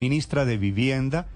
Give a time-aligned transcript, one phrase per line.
[0.00, 1.26] ministra de Vivienda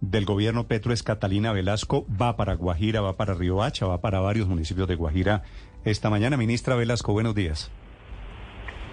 [0.00, 4.18] del gobierno Petro es Catalina Velasco, va para Guajira, va para Río Hacha, va para
[4.20, 5.42] varios municipios de Guajira
[5.84, 6.38] esta mañana.
[6.38, 7.70] Ministra Velasco, buenos días.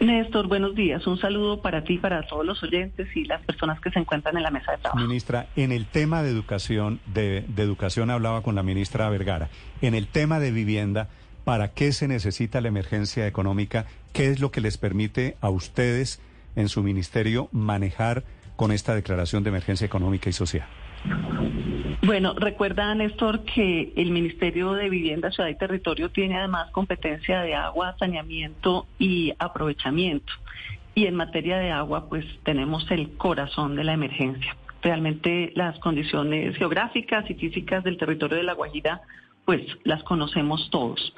[0.01, 1.07] Néstor, buenos días.
[1.07, 4.43] Un saludo para ti, para todos los oyentes y las personas que se encuentran en
[4.43, 5.07] la mesa de trabajo.
[5.07, 9.47] Ministra, en el tema de educación, de, de educación hablaba con la ministra Vergara.
[9.81, 11.07] En el tema de vivienda,
[11.45, 13.85] ¿para qué se necesita la emergencia económica?
[14.11, 16.21] ¿Qué es lo que les permite a ustedes
[16.57, 18.25] en su ministerio manejar
[18.55, 20.67] con esta declaración de emergencia económica y social?
[22.01, 27.55] Bueno, recuerda, Néstor, que el Ministerio de Vivienda, Ciudad y Territorio tiene además competencia de
[27.55, 30.31] agua, saneamiento y aprovechamiento.
[30.93, 34.55] Y en materia de agua, pues tenemos el corazón de la emergencia.
[34.81, 39.01] Realmente las condiciones geográficas y físicas del territorio de La Guajira,
[39.43, 41.13] pues las conocemos todos.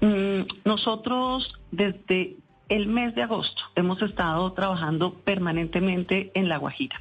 [0.00, 2.36] Mm, nosotros desde
[2.70, 7.00] el mes de agosto hemos estado trabajando permanentemente en La Guajira.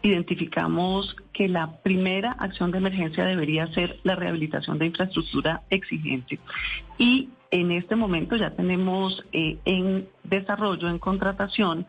[0.00, 6.38] Identificamos que la primera acción de emergencia debería ser la rehabilitación de infraestructura exigente.
[6.98, 11.86] Y en este momento ya tenemos eh, en desarrollo, en contratación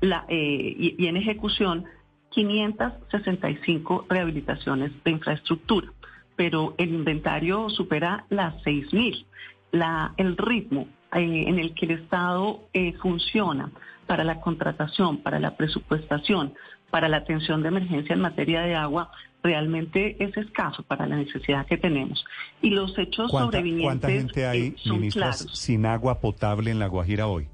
[0.00, 1.84] eh, y, en ejecución
[2.30, 5.92] 565 rehabilitaciones de infraestructura,
[6.34, 9.24] pero el inventario supera las 6.000.
[9.70, 13.70] La, el ritmo eh, en el que el Estado eh, funciona
[14.06, 16.54] para la contratación, para la presupuestación,
[16.90, 19.10] para la atención de emergencia en materia de agua,
[19.42, 22.24] realmente es escaso para la necesidad que tenemos.
[22.60, 27.48] Y los hechos sobrevinientes ¿Cuánta gente hay, eh, sin agua potable en La Guajira hoy?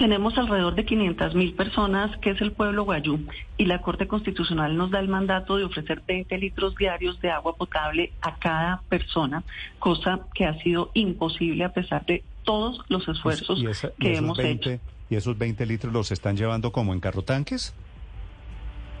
[0.00, 3.20] Tenemos alrededor de 500 mil personas, que es el pueblo guayú,
[3.58, 7.54] y la Corte Constitucional nos da el mandato de ofrecer 20 litros diarios de agua
[7.54, 9.44] potable a cada persona,
[9.78, 13.62] cosa que ha sido imposible a pesar de todos los esfuerzos
[13.98, 14.70] que hemos hecho.
[15.10, 17.74] ¿Y esos 20 litros los están llevando como en carro tanques?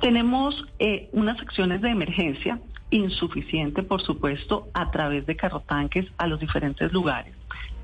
[0.02, 2.60] Tenemos eh, unas acciones de emergencia
[2.90, 7.34] insuficiente, por supuesto, a través de carrotanques a los diferentes lugares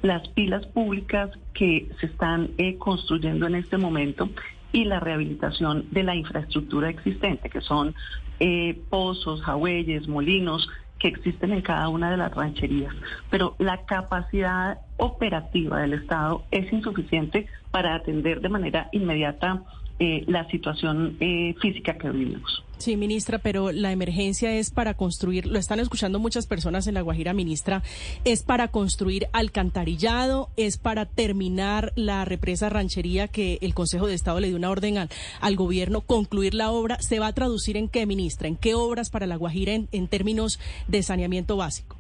[0.03, 4.29] las pilas públicas que se están eh, construyendo en este momento
[4.73, 7.95] y la rehabilitación de la infraestructura existente, que son
[8.41, 10.69] eh, pozos, jagüeyes, molinos,
[10.99, 12.95] que existen en cada una de las rancherías.
[13.31, 19.63] Pero la capacidad operativa del Estado es insuficiente para atender de manera inmediata
[19.99, 22.63] eh, la situación eh, física que vivimos.
[22.79, 27.01] Sí, ministra, pero la emergencia es para construir, lo están escuchando muchas personas en La
[27.01, 27.83] Guajira, ministra,
[28.25, 34.41] es para construir alcantarillado, es para terminar la represa ranchería que el Consejo de Estado
[34.41, 35.09] le dio una orden al,
[35.41, 37.01] al gobierno, concluir la obra.
[37.01, 38.49] ¿Se va a traducir en qué, ministra?
[38.49, 41.97] ¿En qué obras para La Guajira en términos de saneamiento básico?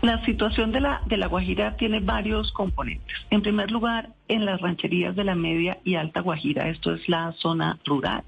[0.00, 3.16] La situación de la, de la Guajira tiene varios componentes.
[3.30, 7.32] En primer lugar, en las rancherías de la media y alta Guajira, esto es la
[7.32, 8.22] zona rural,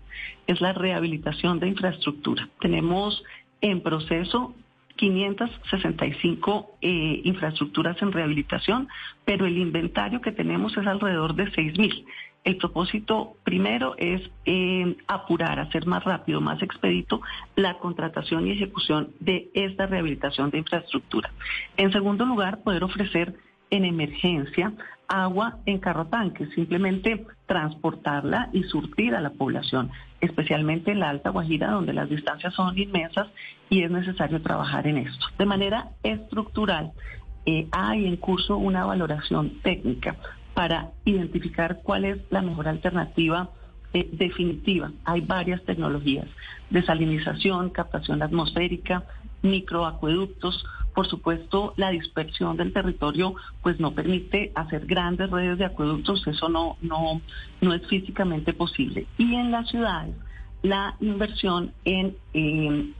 [0.49, 2.49] es la rehabilitación de infraestructura.
[2.61, 3.23] Tenemos
[3.61, 4.53] en proceso
[4.97, 8.89] 565 eh, infraestructuras en rehabilitación,
[9.25, 12.05] pero el inventario que tenemos es alrededor de 6.000.
[12.43, 17.21] El propósito primero es eh, apurar, hacer más rápido, más expedito
[17.55, 21.31] la contratación y ejecución de esta rehabilitación de infraestructura.
[21.77, 23.35] En segundo lugar, poder ofrecer
[23.71, 24.73] en emergencia
[25.07, 29.91] agua en carro tanque, simplemente transportarla y surtir a la población,
[30.21, 33.29] especialmente en la Alta Guajira, donde las distancias son inmensas
[33.69, 35.27] y es necesario trabajar en esto.
[35.37, 36.93] De manera estructural,
[37.45, 40.17] eh, hay en curso una valoración técnica
[40.61, 43.49] para identificar cuál es la mejor alternativa
[43.95, 44.93] eh, definitiva.
[45.07, 46.27] Hay varias tecnologías,
[46.69, 49.05] desalinización, captación atmosférica,
[49.41, 50.63] microacueductos.
[50.95, 56.51] Por supuesto, la dispersión del territorio pues no permite hacer grandes redes de acueductos, eso
[56.51, 57.23] no, no,
[57.63, 59.07] no es físicamente posible.
[59.17, 60.15] Y en las ciudades,
[60.61, 62.93] la inversión en eh,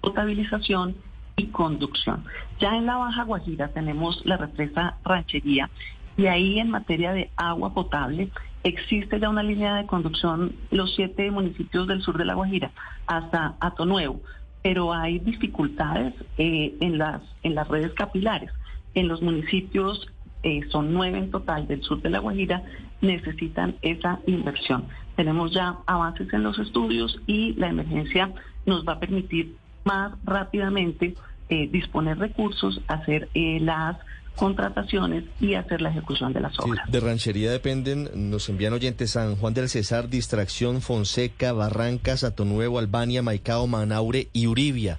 [0.00, 0.96] potabilización
[1.36, 2.24] y conducción.
[2.58, 5.70] Ya en la Baja Guajira tenemos la represa Ranchería
[6.18, 8.28] y ahí en materia de agua potable
[8.64, 12.72] existe ya una línea de conducción los siete municipios del sur de La Guajira
[13.06, 14.20] hasta Atonuevo,
[14.62, 18.50] pero hay dificultades eh, en, las, en las redes capilares.
[18.94, 20.08] En los municipios,
[20.42, 22.64] eh, son nueve en total del sur de La Guajira,
[23.00, 24.86] necesitan esa inversión.
[25.14, 28.32] Tenemos ya avances en los estudios y la emergencia
[28.66, 29.54] nos va a permitir
[29.84, 31.14] más rápidamente
[31.48, 33.96] eh, disponer recursos, hacer las
[34.38, 36.90] contrataciones y hacer la ejecución de las obras.
[36.90, 43.22] de ranchería dependen, nos envían oyentes San Juan del Cesar, Distracción, Fonseca, Barrancas, Atonuevo, Albania,
[43.22, 44.98] Maicao, Manaure y Uribia.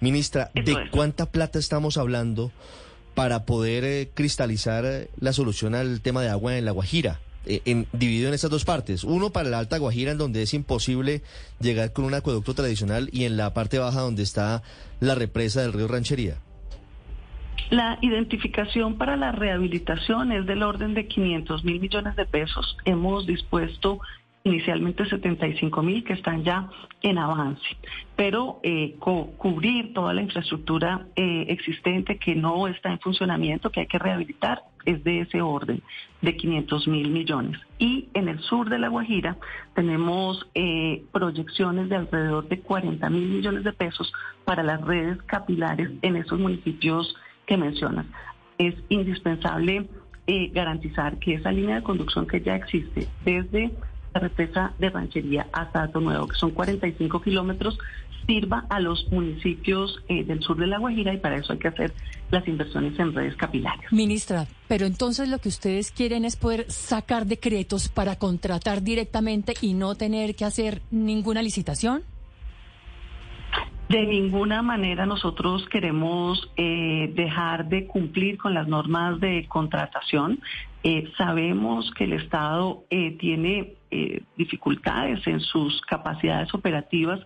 [0.00, 2.52] Ministra, ¿de cuánta plata estamos hablando
[3.14, 7.20] para poder eh, cristalizar eh, la solución al tema de agua en La Guajira?
[7.46, 9.04] eh, en, dividido en estas dos partes.
[9.04, 11.22] Uno para la Alta Guajira, en donde es imposible
[11.60, 14.62] llegar con un acueducto tradicional, y en la parte baja, donde está
[15.00, 16.38] la represa del río Ranchería.
[17.70, 22.76] La identificación para la rehabilitación es del orden de 500 mil millones de pesos.
[22.84, 24.00] Hemos dispuesto
[24.44, 26.68] inicialmente 75 mil que están ya
[27.02, 27.66] en avance,
[28.14, 33.86] pero eh, cubrir toda la infraestructura eh, existente que no está en funcionamiento, que hay
[33.88, 35.82] que rehabilitar, es de ese orden,
[36.22, 37.60] de 500 mil millones.
[37.80, 39.36] Y en el sur de La Guajira
[39.74, 44.12] tenemos eh, proyecciones de alrededor de 40 mil millones de pesos
[44.44, 47.16] para las redes capilares en esos municipios
[47.46, 48.06] que mencionas.
[48.58, 49.88] Es indispensable
[50.26, 53.72] eh, garantizar que esa línea de conducción que ya existe desde
[54.14, 57.78] la represa de Ranchería hasta Ato Nuevo, que son 45 kilómetros,
[58.26, 61.68] sirva a los municipios eh, del sur de La Guajira y para eso hay que
[61.68, 61.94] hacer
[62.30, 63.92] las inversiones en redes capilares.
[63.92, 69.74] Ministra, pero entonces lo que ustedes quieren es poder sacar decretos para contratar directamente y
[69.74, 72.02] no tener que hacer ninguna licitación.
[73.88, 80.40] De ninguna manera nosotros queremos eh, dejar de cumplir con las normas de contratación.
[80.82, 83.74] Eh, sabemos que el Estado eh, tiene
[84.36, 87.20] dificultades en sus capacidades operativas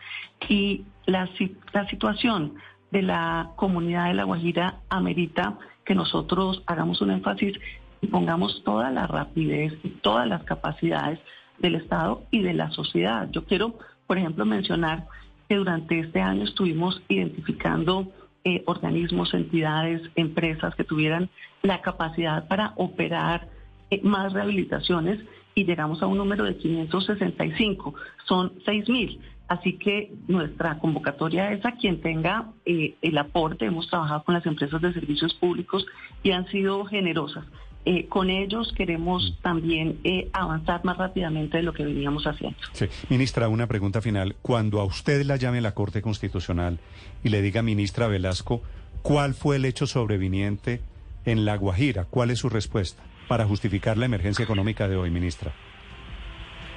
[0.48, 1.28] y la,
[1.72, 2.54] la situación
[2.92, 7.58] de la comunidad de La Guajira amerita que nosotros hagamos un énfasis
[8.02, 11.18] y pongamos toda la rapidez y todas las capacidades
[11.58, 13.28] del Estado y de la sociedad.
[13.32, 15.06] Yo quiero, por ejemplo, mencionar
[15.50, 18.12] que durante este año estuvimos identificando
[18.44, 21.28] eh, organismos, entidades, empresas que tuvieran
[21.62, 23.48] la capacidad para operar
[23.90, 25.18] eh, más rehabilitaciones
[25.56, 27.94] y llegamos a un número de 565.
[28.28, 29.18] Son 6.000.
[29.48, 33.64] Así que nuestra convocatoria es a quien tenga eh, el aporte.
[33.64, 35.84] Hemos trabajado con las empresas de servicios públicos
[36.22, 37.44] y han sido generosas.
[37.86, 42.58] Eh, con ellos queremos también eh, avanzar más rápidamente de lo que veníamos haciendo.
[42.72, 42.86] Sí.
[43.08, 44.36] Ministra, una pregunta final.
[44.42, 46.78] Cuando a usted la llame la Corte Constitucional
[47.24, 48.60] y le diga, ministra Velasco,
[49.02, 50.80] ¿cuál fue el hecho sobreviniente
[51.24, 52.04] en La Guajira?
[52.04, 55.52] ¿Cuál es su respuesta para justificar la emergencia económica de hoy, ministra?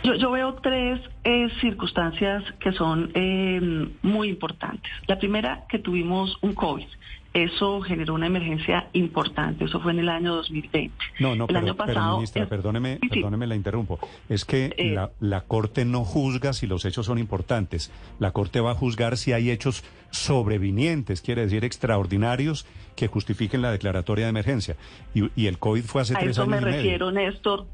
[0.04, 3.12] Yo, yo veo tres eh, circunstancias que son
[4.02, 4.92] muy importantes.
[5.08, 6.86] La primera, que tuvimos un COVID.
[7.34, 9.66] Eso generó una emergencia importante.
[9.66, 10.94] Eso fue en el año 2020.
[11.20, 13.98] No, no, el año pasado, ministra, perdóneme, perdóneme, la interrumpo.
[14.30, 17.92] Es que eh, la, la Corte no juzga si los hechos son importantes.
[18.20, 23.72] La Corte va a juzgar si hay hechos sobrevinientes, quiere decir extraordinarios, que justifiquen la
[23.72, 24.76] declaratoria de emergencia.
[25.16, 26.68] Y, y el COVID fue hace tres años medio.
[26.68, 27.66] A eso me refiero, Néstor.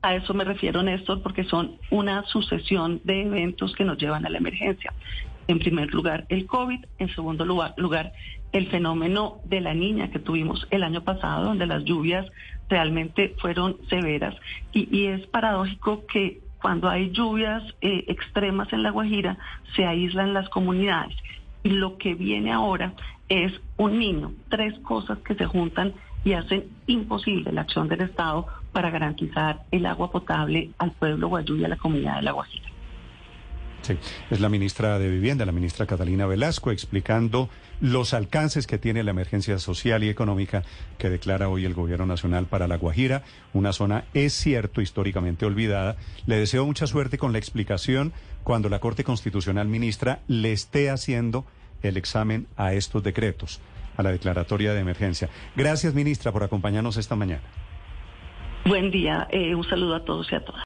[0.00, 4.30] A eso me refiero, Néstor, porque son una sucesión de eventos que nos llevan a
[4.30, 4.92] la emergencia.
[5.48, 6.84] En primer lugar, el COVID.
[6.98, 8.12] En segundo lugar,
[8.52, 12.26] el fenómeno de la niña que tuvimos el año pasado, donde las lluvias
[12.68, 14.36] realmente fueron severas.
[14.72, 19.38] Y, es paradójico que cuando hay lluvias eh, extremas en La Guajira,
[19.74, 21.16] se aíslan las comunidades.
[21.62, 22.92] Y lo que viene ahora
[23.28, 25.92] es un niño, tres cosas que se juntan
[26.28, 31.56] y hacen imposible la acción del Estado para garantizar el agua potable al pueblo guayú
[31.56, 32.68] y a la comunidad de La Guajira.
[33.80, 33.96] Sí,
[34.30, 37.48] es la ministra de Vivienda, la ministra Catalina Velasco, explicando
[37.80, 40.64] los alcances que tiene la emergencia social y económica
[40.98, 43.22] que declara hoy el Gobierno Nacional para La Guajira,
[43.54, 45.96] una zona, es cierto, históricamente olvidada.
[46.26, 48.12] Le deseo mucha suerte con la explicación
[48.44, 51.46] cuando la Corte Constitucional ministra le esté haciendo
[51.82, 53.60] el examen a estos decretos,
[53.98, 55.28] a la declaratoria de emergencia.
[55.54, 57.42] Gracias, ministra, por acompañarnos esta mañana.
[58.64, 60.56] Buen día, eh, un saludo a todos y a todas.